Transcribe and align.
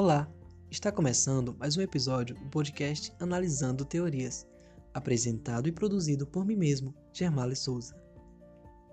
Olá, 0.00 0.32
está 0.70 0.92
começando 0.92 1.56
mais 1.58 1.76
um 1.76 1.80
episódio 1.80 2.36
do 2.36 2.48
podcast 2.50 3.12
Analisando 3.18 3.84
Teorias, 3.84 4.46
apresentado 4.94 5.68
e 5.68 5.72
produzido 5.72 6.24
por 6.24 6.46
mim 6.46 6.54
mesmo, 6.54 6.94
Germale 7.12 7.56
Souza. 7.56 8.00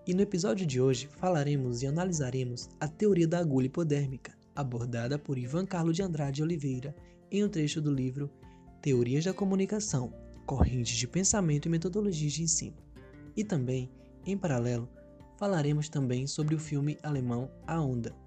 E 0.08 0.16
no 0.16 0.24
episódio 0.24 0.66
de 0.66 0.82
hoje 0.82 1.06
falaremos 1.06 1.84
e 1.84 1.86
analisaremos 1.86 2.70
a 2.80 2.88
teoria 2.88 3.28
da 3.28 3.38
agulha 3.38 3.68
hipodérmica, 3.68 4.36
abordada 4.56 5.20
por 5.20 5.38
Ivan 5.38 5.68
Carlos 5.68 5.96
de 5.96 6.02
Andrade 6.02 6.42
Oliveira 6.42 6.96
em 7.30 7.44
um 7.44 7.50
trecho 7.50 7.80
do 7.80 7.94
livro 7.94 8.28
Teorias 8.82 9.26
da 9.26 9.32
Comunicação, 9.32 10.12
Correntes 10.44 10.98
de 10.98 11.08
Pensamento 11.08 11.68
e 11.68 11.70
Metodologias 11.70 12.34
de 12.34 12.42
Ensino. 12.42 12.78
E 13.38 13.44
também, 13.44 13.92
em 14.26 14.36
paralelo, 14.36 14.90
falaremos 15.38 15.88
também 15.88 16.26
sobre 16.26 16.56
o 16.56 16.60
filme 16.60 16.98
alemão 17.04 17.52
A 17.68 17.80
Onda. 17.80 18.25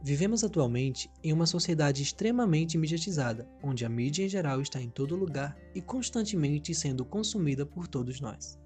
Vivemos 0.00 0.44
atualmente 0.44 1.10
em 1.24 1.32
uma 1.32 1.46
sociedade 1.46 2.02
extremamente 2.02 2.78
mediatizada, 2.78 3.48
onde 3.62 3.84
a 3.84 3.88
mídia 3.88 4.24
em 4.24 4.28
geral 4.28 4.60
está 4.60 4.80
em 4.80 4.88
todo 4.88 5.16
lugar 5.16 5.56
e 5.74 5.80
constantemente 5.80 6.72
sendo 6.72 7.04
consumida 7.04 7.66
por 7.66 7.88
todos 7.88 8.20
nós. 8.20 8.58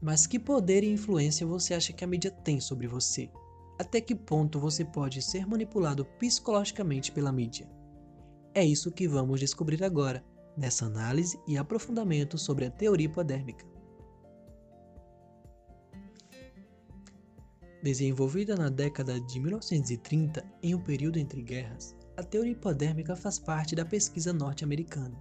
Mas 0.00 0.26
que 0.26 0.38
poder 0.38 0.84
e 0.84 0.92
influência 0.92 1.46
você 1.46 1.72
acha 1.72 1.92
que 1.92 2.04
a 2.04 2.06
mídia 2.06 2.30
tem 2.30 2.60
sobre 2.60 2.86
você? 2.86 3.30
Até 3.78 4.00
que 4.00 4.14
ponto 4.14 4.60
você 4.60 4.84
pode 4.84 5.22
ser 5.22 5.46
manipulado 5.46 6.04
psicologicamente 6.04 7.10
pela 7.10 7.32
mídia? 7.32 7.68
É 8.54 8.64
isso 8.64 8.92
que 8.92 9.08
vamos 9.08 9.40
descobrir 9.40 9.82
agora, 9.82 10.24
nessa 10.56 10.86
análise 10.86 11.38
e 11.46 11.56
aprofundamento 11.56 12.38
sobre 12.38 12.66
a 12.66 12.70
teoria 12.70 13.06
hipodérmica. 13.06 13.75
Desenvolvida 17.86 18.56
na 18.56 18.68
década 18.68 19.20
de 19.20 19.38
1930, 19.38 20.44
em 20.60 20.74
um 20.74 20.80
período 20.80 21.20
entre 21.20 21.40
guerras, 21.40 21.94
a 22.16 22.22
teoria 22.24 22.50
hipodérmica 22.50 23.14
faz 23.14 23.38
parte 23.38 23.76
da 23.76 23.84
pesquisa 23.84 24.32
norte-americana. 24.32 25.16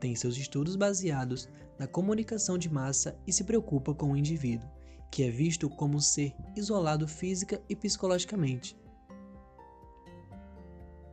Tem 0.00 0.16
seus 0.16 0.38
estudos 0.38 0.74
baseados 0.74 1.50
na 1.78 1.86
comunicação 1.86 2.56
de 2.56 2.72
massa 2.72 3.14
e 3.26 3.32
se 3.32 3.44
preocupa 3.44 3.92
com 3.92 4.10
o 4.10 4.16
indivíduo, 4.16 4.66
que 5.10 5.22
é 5.22 5.30
visto 5.30 5.68
como 5.68 5.96
um 5.96 6.00
ser 6.00 6.34
isolado 6.56 7.06
física 7.06 7.60
e 7.68 7.76
psicologicamente. 7.76 8.74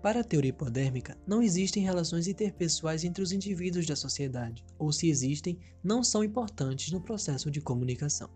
Para 0.02 0.22
a 0.22 0.24
teoria 0.24 0.52
hipodérmica, 0.52 1.18
não 1.28 1.44
existem 1.44 1.84
relações 1.84 2.26
interpessoais 2.26 3.04
entre 3.04 3.22
os 3.22 3.34
indivíduos 3.34 3.86
da 3.86 3.98
sociedade, 3.98 4.64
ou 4.78 4.94
se 4.94 5.10
existem, 5.10 5.60
não 5.84 6.06
são 6.06 6.24
importantes 6.24 6.90
no 6.94 7.02
processo 7.02 7.52
de 7.52 7.60
comunicação. 7.60 8.30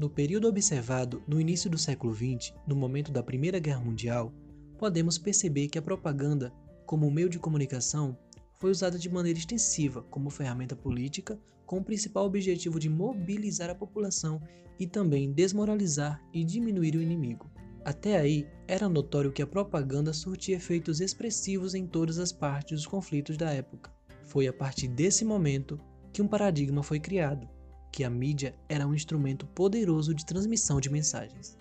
No 0.00 0.08
período 0.08 0.48
observado 0.48 1.22
no 1.28 1.38
início 1.38 1.68
do 1.68 1.76
século 1.76 2.14
XX, 2.14 2.54
no 2.66 2.74
momento 2.74 3.12
da 3.12 3.22
Primeira 3.22 3.58
Guerra 3.58 3.82
Mundial, 3.82 4.32
podemos 4.78 5.18
perceber 5.18 5.68
que 5.68 5.78
a 5.78 5.82
propaganda, 5.82 6.50
como 6.86 7.10
meio 7.10 7.28
de 7.28 7.38
comunicação, 7.38 8.16
foi 8.54 8.70
usada 8.70 8.98
de 8.98 9.10
maneira 9.10 9.38
extensiva 9.38 10.02
como 10.04 10.30
ferramenta 10.30 10.74
política, 10.74 11.38
com 11.66 11.80
o 11.80 11.84
principal 11.84 12.24
objetivo 12.24 12.80
de 12.80 12.88
mobilizar 12.88 13.68
a 13.68 13.74
população 13.74 14.40
e 14.78 14.86
também 14.86 15.32
desmoralizar 15.32 16.18
e 16.32 16.44
diminuir 16.44 16.96
o 16.96 17.02
inimigo. 17.02 17.50
Até 17.84 18.16
aí, 18.16 18.48
era 18.66 18.88
notório 18.88 19.30
que 19.30 19.42
a 19.42 19.46
propaganda 19.46 20.14
surtia 20.14 20.56
efeitos 20.56 21.02
expressivos 21.02 21.74
em 21.74 21.86
todas 21.86 22.18
as 22.18 22.32
partes 22.32 22.78
dos 22.78 22.86
conflitos 22.86 23.36
da 23.36 23.50
época. 23.50 23.92
Foi 24.24 24.48
a 24.48 24.52
partir 24.52 24.88
desse 24.88 25.26
momento 25.26 25.78
que 26.10 26.22
um 26.22 26.26
paradigma 26.26 26.82
foi 26.82 26.98
criado, 26.98 27.46
que 27.90 28.04
a 28.04 28.10
mídia 28.10 28.54
era 28.68 28.86
um 28.86 28.94
instrumento 28.94 29.46
poderoso 29.46 30.14
de 30.14 30.24
transmissão 30.24 30.80
de 30.80 30.90
mensagens. 30.90 31.58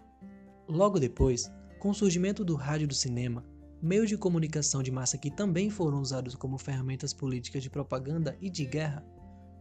Logo 0.68 1.00
depois, 1.00 1.52
com 1.80 1.90
o 1.90 1.94
surgimento 1.94 2.46
do 2.46 2.56
rádio 2.56 2.86
e 2.86 2.88
do 2.88 2.94
cinema, 2.94 3.44
meios 3.82 4.10
de 4.10 4.18
comunicação 4.18 4.84
de 4.84 4.92
massa 4.92 5.18
que 5.18 5.32
também 5.32 5.70
foram 5.70 6.02
usados 6.02 6.36
como 6.36 6.58
ferramentas 6.58 7.14
políticas 7.14 7.64
de 7.64 7.70
propaganda 7.70 8.38
e 8.42 8.50
de 8.50 8.66
guerra, 8.66 9.06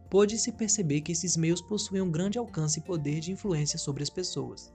pôde-se 0.09 0.51
perceber 0.51 1.01
que 1.01 1.11
esses 1.11 1.37
meios 1.37 1.61
possuíam 1.61 2.07
um 2.07 2.11
grande 2.11 2.37
alcance 2.37 2.79
e 2.79 2.83
poder 2.83 3.19
de 3.19 3.31
influência 3.31 3.79
sobre 3.79 4.03
as 4.03 4.09
pessoas, 4.09 4.73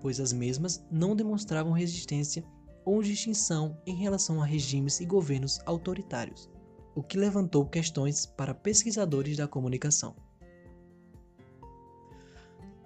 pois 0.00 0.18
as 0.18 0.32
mesmas 0.32 0.84
não 0.90 1.14
demonstravam 1.14 1.72
resistência 1.72 2.44
ou 2.84 3.02
distinção 3.02 3.80
em 3.86 3.94
relação 3.94 4.42
a 4.42 4.46
regimes 4.46 5.00
e 5.00 5.06
governos 5.06 5.60
autoritários, 5.64 6.50
o 6.94 7.02
que 7.02 7.16
levantou 7.16 7.64
questões 7.66 8.26
para 8.26 8.54
pesquisadores 8.54 9.36
da 9.36 9.46
comunicação. 9.46 10.16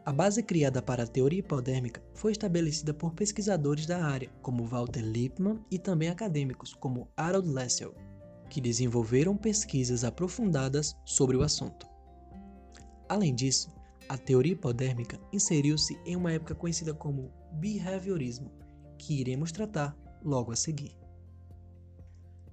A 0.07 0.13
base 0.13 0.41
criada 0.41 0.81
para 0.81 1.03
a 1.03 1.07
teoria 1.07 1.41
hipodérmica 1.41 2.01
foi 2.15 2.31
estabelecida 2.31 2.95
por 2.95 3.13
pesquisadores 3.13 3.87
da 3.87 4.07
área, 4.07 4.31
como 4.41 4.65
Walter 4.65 5.03
Lippmann, 5.03 5.59
e 5.69 5.81
também 5.81 6.09
acadêmicos, 6.09 6.73
como 6.73 7.09
Harold 7.17 7.49
Lessel, 7.49 7.93
que 8.49 8.61
desenvolveram 8.61 9.37
pesquisas 9.37 10.05
aprofundadas 10.05 10.95
sobre 11.05 11.37
o 11.37 11.43
assunto. 11.43 11.89
Além 13.09 13.35
disso, 13.35 13.69
a 14.09 14.17
teoria 14.17 14.53
hipodérmica 14.53 15.19
inseriu-se 15.33 15.99
em 16.07 16.15
uma 16.15 16.31
época 16.31 16.55
conhecida 16.55 16.95
como 16.95 17.33
behaviorismo, 17.55 18.53
que 18.97 19.21
iremos 19.21 19.51
tratar 19.51 19.97
logo 20.23 20.53
a 20.53 20.57
seguir. 20.57 20.97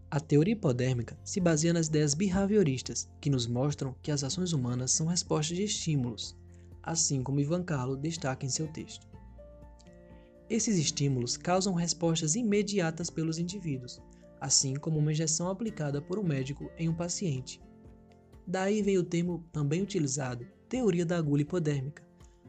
A 0.09 0.19
teoria 0.19 0.53
hipodérmica 0.53 1.15
se 1.23 1.39
baseia 1.39 1.73
nas 1.73 1.85
ideias 1.85 2.15
behavioristas, 2.15 3.07
que 3.21 3.29
nos 3.29 3.45
mostram 3.45 3.95
que 4.01 4.09
as 4.09 4.23
ações 4.23 4.53
humanas 4.53 4.91
são 4.91 5.05
respostas 5.05 5.55
de 5.55 5.63
estímulos, 5.63 6.35
assim 6.83 7.23
como 7.23 7.39
Ivan 7.39 7.63
Carlo 7.63 7.95
destaca 7.95 8.45
em 8.45 8.49
seu 8.49 8.67
texto. 8.67 9.07
Esses 10.49 10.77
estímulos 10.77 11.37
causam 11.37 11.73
respostas 11.73 12.35
imediatas 12.35 13.09
pelos 13.09 13.39
indivíduos, 13.39 14.01
assim 14.39 14.75
como 14.75 14.99
uma 14.99 15.11
injeção 15.11 15.49
aplicada 15.49 16.01
por 16.01 16.19
um 16.19 16.23
médico 16.23 16.69
em 16.77 16.89
um 16.89 16.93
paciente. 16.93 17.61
Daí 18.45 18.81
vem 18.81 18.97
o 18.97 19.03
termo 19.03 19.43
também 19.51 19.81
utilizado, 19.81 20.45
teoria 20.67 21.05
da 21.05 21.17
agulha 21.17 21.43
hipodérmica, 21.43 22.03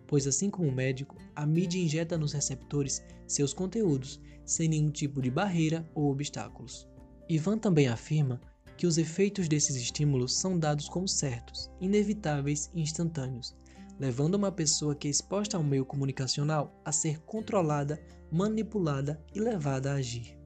pois 0.06 0.26
assim 0.26 0.50
como 0.50 0.68
o 0.68 0.74
médico, 0.74 1.16
a 1.34 1.46
mídia 1.46 1.80
injeta 1.80 2.18
nos 2.18 2.32
receptores 2.32 3.02
seus 3.26 3.54
conteúdos 3.54 4.20
sem 4.44 4.68
nenhum 4.68 4.90
tipo 4.90 5.22
de 5.22 5.30
barreira 5.30 5.88
ou 5.94 6.10
obstáculos. 6.10 6.86
Ivan 7.28 7.58
também 7.58 7.88
afirma 7.88 8.40
que 8.76 8.86
os 8.86 8.98
efeitos 8.98 9.48
desses 9.48 9.76
estímulos 9.76 10.36
são 10.36 10.58
dados 10.58 10.88
como 10.88 11.08
certos, 11.08 11.70
inevitáveis 11.80 12.70
e 12.74 12.82
instantâneos, 12.82 13.54
levando 13.98 14.34
uma 14.34 14.50
pessoa 14.50 14.94
que 14.94 15.08
é 15.08 15.10
exposta 15.10 15.56
ao 15.56 15.62
meio 15.62 15.84
comunicacional 15.84 16.80
a 16.84 16.92
ser 16.92 17.20
controlada, 17.20 18.00
manipulada 18.30 19.22
e 19.34 19.40
levada 19.40 19.92
a 19.92 19.94
agir. 19.94 20.38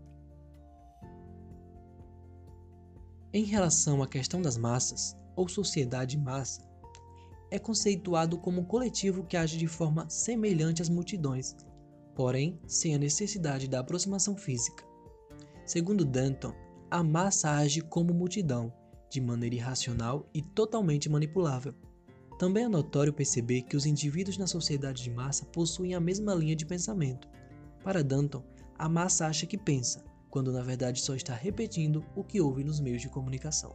Em 3.32 3.44
relação 3.44 4.02
à 4.02 4.08
questão 4.08 4.40
das 4.40 4.56
massas, 4.56 5.16
ou 5.36 5.48
sociedade 5.48 6.18
massa, 6.18 6.66
é 7.50 7.58
conceituado 7.58 8.38
como 8.38 8.60
um 8.60 8.64
coletivo 8.64 9.24
que 9.24 9.36
age 9.36 9.56
de 9.56 9.66
forma 9.66 10.08
semelhante 10.10 10.82
às 10.82 10.88
multidões, 10.88 11.56
porém 12.14 12.60
sem 12.66 12.94
a 12.94 12.98
necessidade 12.98 13.68
da 13.68 13.80
aproximação 13.80 14.36
física. 14.36 14.84
Segundo 15.64 16.04
Danton, 16.04 16.52
a 16.90 17.02
massa 17.02 17.50
age 17.50 17.80
como 17.80 18.12
multidão, 18.12 18.72
de 19.10 19.20
maneira 19.20 19.54
irracional 19.54 20.28
e 20.34 20.42
totalmente 20.42 21.08
manipulável 21.08 21.74
também 22.38 22.64
é 22.64 22.68
notório 22.68 23.12
perceber 23.12 23.62
que 23.62 23.76
os 23.76 23.84
indivíduos 23.84 24.38
na 24.38 24.46
sociedade 24.46 25.02
de 25.02 25.10
massa 25.10 25.44
possuem 25.46 25.94
a 25.94 26.00
mesma 26.00 26.32
linha 26.34 26.54
de 26.54 26.64
pensamento. 26.64 27.28
Para 27.82 28.04
Danton, 28.04 28.44
a 28.78 28.88
massa 28.88 29.26
acha 29.26 29.44
que 29.44 29.58
pensa, 29.58 30.04
quando 30.30 30.52
na 30.52 30.62
verdade 30.62 31.00
só 31.00 31.16
está 31.16 31.34
repetindo 31.34 32.04
o 32.14 32.22
que 32.22 32.40
ouve 32.40 32.62
nos 32.62 32.78
meios 32.78 33.02
de 33.02 33.08
comunicação. 33.08 33.74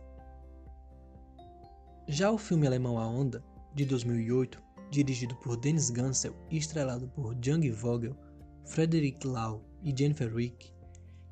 Já 2.07 2.31
o 2.31 2.37
filme 2.37 2.65
alemão 2.65 2.97
A 2.97 3.05
Onda, 3.05 3.43
de 3.75 3.85
2008, 3.85 4.63
dirigido 4.89 5.35
por 5.35 5.57
Dennis 5.57 5.89
Gansel 5.89 6.33
e 6.49 6.57
estrelado 6.57 7.09
por 7.09 7.35
Jung 7.43 7.69
Vogel, 7.69 8.15
Frederick 8.65 9.27
Lau 9.27 9.61
e 9.83 9.93
Jennifer 9.97 10.33
Rick, 10.33 10.71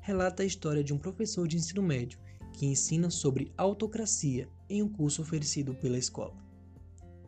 relata 0.02 0.44
a 0.44 0.46
história 0.46 0.84
de 0.84 0.94
um 0.94 0.98
professor 0.98 1.48
de 1.48 1.56
ensino 1.56 1.82
médio 1.82 2.20
que 2.52 2.66
ensina 2.66 3.10
sobre 3.10 3.54
autocracia 3.56 4.50
em 4.70 4.84
um 4.84 4.90
curso 4.90 5.22
oferecido 5.22 5.74
pela 5.76 5.98
escola 5.98 6.51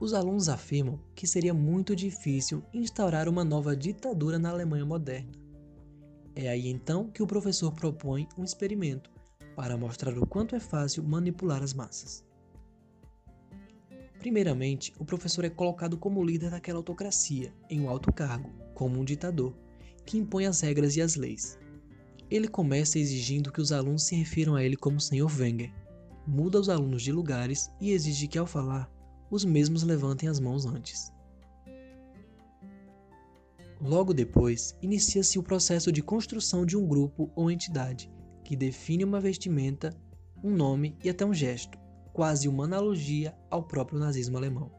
os 0.03 0.13
alunos 0.13 0.49
afirmam 0.49 0.99
que 1.15 1.25
seria 1.25 1.53
muito 1.53 1.95
difícil 1.95 2.61
instaurar 2.73 3.29
uma 3.29 3.45
nova 3.45 3.73
ditadura 3.73 4.37
na 4.37 4.49
Alemanha 4.49 4.85
moderna. 4.85 5.31
É 6.35 6.49
aí 6.49 6.67
então 6.67 7.09
que 7.09 7.23
o 7.23 7.27
professor 7.27 7.71
propõe 7.71 8.27
um 8.37 8.43
experimento 8.43 9.09
para 9.55 9.77
mostrar 9.77 10.17
o 10.17 10.27
quanto 10.27 10.57
é 10.57 10.59
fácil 10.59 11.03
manipular 11.03 11.63
as 11.63 11.73
massas. 11.73 12.25
Primeiramente, 14.19 14.93
o 14.99 15.05
professor 15.05 15.45
é 15.45 15.49
colocado 15.49 15.97
como 15.97 16.23
líder 16.23 16.51
daquela 16.51 16.79
autocracia, 16.79 17.53
em 17.69 17.79
um 17.79 17.89
alto 17.89 18.11
cargo, 18.11 18.49
como 18.73 18.99
um 18.99 19.05
ditador, 19.05 19.53
que 20.05 20.17
impõe 20.17 20.47
as 20.47 20.59
regras 20.59 20.97
e 20.97 21.01
as 21.01 21.15
leis. 21.15 21.57
Ele 22.29 22.49
começa 22.49 22.99
exigindo 22.99 23.53
que 23.53 23.61
os 23.61 23.71
alunos 23.71 24.03
se 24.03 24.15
refiram 24.15 24.55
a 24.55 24.63
ele 24.63 24.75
como 24.75 24.99
Sr. 24.99 25.27
Wenger, 25.39 25.73
muda 26.27 26.59
os 26.59 26.67
alunos 26.67 27.01
de 27.01 27.11
lugares 27.11 27.71
e 27.79 27.91
exige 27.91 28.27
que, 28.27 28.37
ao 28.37 28.45
falar, 28.45 28.91
os 29.29 29.45
mesmos 29.45 29.83
levantem 29.83 30.29
as 30.29 30.39
mãos 30.39 30.65
antes. 30.65 31.11
Logo 33.81 34.13
depois, 34.13 34.77
inicia-se 34.81 35.37
o 35.37 35.43
processo 35.43 35.91
de 35.91 36.01
construção 36.01 36.65
de 36.65 36.77
um 36.77 36.87
grupo 36.87 37.29
ou 37.35 37.51
entidade, 37.51 38.09
que 38.43 38.55
define 38.55 39.03
uma 39.03 39.19
vestimenta, 39.19 39.89
um 40.41 40.51
nome 40.51 40.97
e 41.03 41.09
até 41.09 41.25
um 41.25 41.33
gesto, 41.33 41.77
quase 42.13 42.47
uma 42.47 42.63
analogia 42.63 43.35
ao 43.49 43.63
próprio 43.63 43.99
nazismo 43.99 44.37
alemão. 44.37 44.71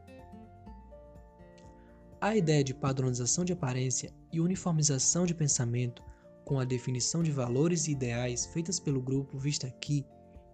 A 2.19 2.35
ideia 2.35 2.63
de 2.63 2.73
padronização 2.73 3.45
de 3.45 3.53
aparência 3.53 4.11
e 4.31 4.39
uniformização 4.39 5.25
de 5.25 5.35
pensamento, 5.35 6.03
com 6.43 6.59
a 6.59 6.65
definição 6.65 7.21
de 7.21 7.31
valores 7.31 7.87
e 7.87 7.91
ideais 7.91 8.47
feitas 8.47 8.79
pelo 8.79 9.01
grupo 9.01 9.37
vista 9.37 9.67
aqui, 9.67 10.03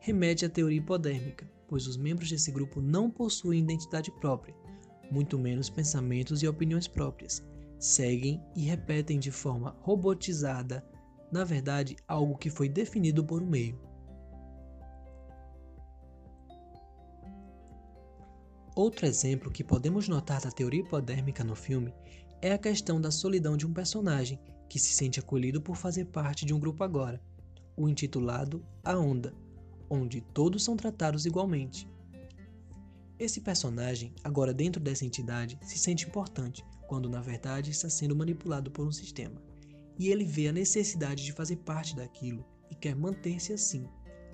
remete 0.01 0.43
à 0.45 0.49
teoria 0.49 0.79
hipodérmica, 0.79 1.47
pois 1.67 1.85
os 1.85 1.95
membros 1.95 2.29
desse 2.29 2.51
grupo 2.51 2.81
não 2.81 3.09
possuem 3.09 3.61
identidade 3.61 4.11
própria, 4.19 4.55
muito 5.11 5.37
menos 5.37 5.69
pensamentos 5.69 6.41
e 6.41 6.47
opiniões 6.47 6.87
próprias, 6.87 7.45
seguem 7.79 8.43
e 8.55 8.63
repetem 8.63 9.19
de 9.19 9.29
forma 9.31 9.77
robotizada, 9.81 10.83
na 11.31 11.43
verdade, 11.43 11.95
algo 12.07 12.35
que 12.35 12.49
foi 12.49 12.67
definido 12.67 13.23
por 13.23 13.43
um 13.43 13.47
meio. 13.47 13.79
Outro 18.75 19.05
exemplo 19.05 19.51
que 19.51 19.63
podemos 19.63 20.07
notar 20.07 20.41
da 20.41 20.49
teoria 20.49 20.81
hipodérmica 20.81 21.43
no 21.43 21.55
filme 21.55 21.93
é 22.41 22.53
a 22.53 22.57
questão 22.57 22.99
da 22.99 23.11
solidão 23.11 23.55
de 23.55 23.67
um 23.67 23.73
personagem 23.73 24.39
que 24.67 24.79
se 24.79 24.93
sente 24.93 25.19
acolhido 25.19 25.61
por 25.61 25.75
fazer 25.75 26.05
parte 26.05 26.43
de 26.43 26.53
um 26.53 26.59
grupo 26.59 26.83
agora, 26.83 27.21
o 27.77 27.87
intitulado 27.87 28.65
A 28.83 28.97
Onda, 28.97 29.35
onde 29.91 30.21
todos 30.21 30.63
são 30.63 30.77
tratados 30.77 31.25
igualmente. 31.25 31.85
Esse 33.19 33.41
personagem, 33.41 34.13
agora 34.23 34.53
dentro 34.53 34.81
dessa 34.81 35.05
entidade, 35.05 35.59
se 35.61 35.77
sente 35.77 36.07
importante, 36.07 36.65
quando 36.87 37.09
na 37.09 37.19
verdade 37.19 37.71
está 37.71 37.89
sendo 37.89 38.15
manipulado 38.15 38.71
por 38.71 38.87
um 38.87 38.91
sistema. 38.91 39.35
E 39.99 40.07
ele 40.07 40.23
vê 40.23 40.47
a 40.47 40.53
necessidade 40.53 41.25
de 41.25 41.33
fazer 41.33 41.57
parte 41.57 41.93
daquilo 41.93 42.45
e 42.71 42.75
quer 42.75 42.95
manter-se 42.95 43.51
assim. 43.51 43.85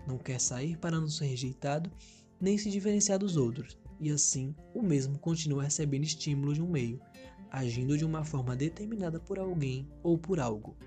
Não 0.07 0.19
quer 0.19 0.39
sair 0.39 0.77
para 0.77 1.01
não 1.01 1.09
ser 1.09 1.25
rejeitado 1.25 1.91
nem 2.39 2.55
se 2.55 2.69
diferenciar 2.69 3.17
dos 3.17 3.35
outros, 3.35 3.79
e 3.99 4.11
assim 4.11 4.53
o 4.75 4.83
mesmo 4.83 5.17
continua 5.17 5.63
recebendo 5.63 6.03
estímulos 6.03 6.53
de 6.53 6.61
um 6.61 6.69
meio, 6.69 7.01
agindo 7.49 7.97
de 7.97 8.05
uma 8.05 8.23
forma 8.23 8.55
determinada 8.55 9.19
por 9.19 9.39
alguém 9.39 9.89
ou 10.03 10.19
por 10.19 10.39
algo. 10.39 10.77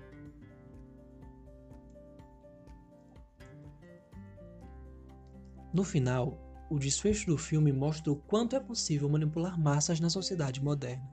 No 5.73 5.83
final, 5.83 6.37
o 6.69 6.77
desfecho 6.77 7.27
do 7.27 7.37
filme 7.37 7.71
mostra 7.71 8.11
o 8.11 8.15
quanto 8.15 8.55
é 8.55 8.59
possível 8.59 9.09
manipular 9.09 9.59
massas 9.59 9.99
na 9.99 10.09
sociedade 10.09 10.63
moderna 10.63 11.09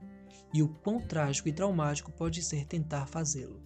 e 0.53 0.63
o 0.63 0.69
quão 0.69 0.99
trágico 0.99 1.47
e 1.47 1.53
traumático 1.53 2.11
pode 2.11 2.41
ser 2.41 2.65
tentar 2.65 3.05
fazê-lo. 3.05 3.61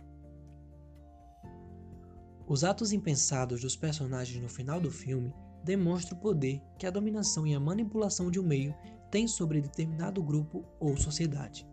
Os 2.48 2.64
atos 2.64 2.92
impensados 2.92 3.62
dos 3.62 3.76
personagens 3.76 4.42
no 4.42 4.50
final 4.50 4.80
do 4.80 4.92
filme 4.92 5.34
demonstra 5.64 6.14
o 6.14 6.20
poder 6.20 6.62
que 6.78 6.86
a 6.86 6.92
dominação 6.92 7.48
e 7.48 7.54
a 7.54 7.60
manipulação 7.60 8.30
de 8.30 8.40
um 8.40 8.44
meio 8.44 8.76
têm 9.10 9.28
sobre 9.28 9.62
determinado 9.62 10.22
grupo 10.22 10.66
ou 10.80 10.98
sociedade. 10.98 11.66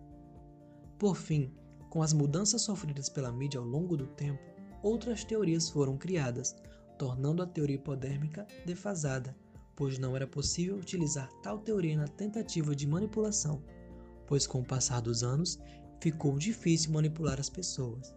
Por 0.99 1.17
fim, 1.17 1.53
com 1.89 2.03
as 2.03 2.13
mudanças 2.13 2.63
sofridas 2.63 3.09
pela 3.09 3.33
mídia 3.33 3.59
ao 3.59 3.67
longo 3.67 3.97
do 3.97 4.07
tempo, 4.07 4.41
outras 4.83 5.25
teorias 5.25 5.69
foram 5.69 5.97
criadas, 5.97 6.55
tornando 7.01 7.43
a 7.43 7.47
teoria 7.47 7.77
hipodérmica 7.77 8.47
defasada, 8.67 9.35
pois 9.75 9.99
não 9.99 10.15
era 10.15 10.27
possível 10.27 10.77
utilizar 10.77 11.31
tal 11.43 11.59
teoria 11.59 11.97
na 11.97 12.07
tentativa 12.07 12.77
de 12.77 12.87
manipulação, 12.87 13.63
pois 14.27 14.47
com 14.47 14.61
o 14.61 14.67
passar 14.67 15.01
dos 15.01 15.23
anos 15.23 15.59
ficou 15.99 16.37
difícil 16.37 16.93
manipular 16.93 17.41
as 17.41 17.49
pessoas. 17.49 18.15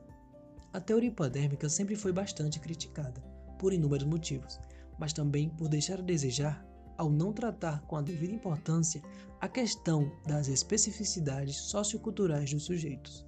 A 0.73 0.81
teoria 0.81 1.07
hipodérmica 1.07 1.69
sempre 1.69 1.95
foi 1.95 2.11
bastante 2.11 2.59
criticada, 2.59 3.21
por 3.57 3.71
inúmeros 3.71 4.05
motivos, 4.05 4.59
mas 4.99 5.13
também 5.13 5.47
por 5.47 5.69
deixar 5.69 5.99
a 5.99 6.03
desejar 6.03 6.67
ao 6.97 7.09
não 7.09 7.31
tratar 7.31 7.83
com 7.83 7.95
a 7.95 8.01
devida 8.01 8.33
importância 8.33 9.01
a 9.39 9.47
questão 9.47 10.11
das 10.27 10.49
especificidades 10.49 11.55
socioculturais 11.55 12.51
dos 12.51 12.63
sujeitos. 12.63 13.25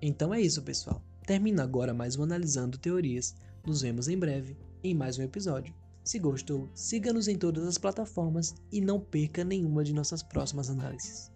Então 0.00 0.32
é 0.32 0.40
isso, 0.40 0.62
pessoal. 0.62 1.02
Termina 1.26 1.64
agora 1.64 1.92
mais 1.92 2.16
um 2.16 2.22
Analisando 2.22 2.78
Teorias. 2.78 3.34
Nos 3.68 3.82
vemos 3.82 4.08
em 4.08 4.18
breve 4.18 4.56
em 4.82 4.94
mais 4.94 5.18
um 5.18 5.22
episódio. 5.22 5.74
Se 6.02 6.18
gostou, 6.18 6.70
siga-nos 6.74 7.28
em 7.28 7.36
todas 7.36 7.66
as 7.66 7.76
plataformas 7.76 8.54
e 8.72 8.80
não 8.80 8.98
perca 8.98 9.44
nenhuma 9.44 9.84
de 9.84 9.92
nossas 9.92 10.22
próximas 10.22 10.70
análises. 10.70 11.30